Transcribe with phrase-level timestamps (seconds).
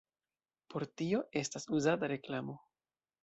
[0.73, 2.57] Por tio estas uzata reklamo.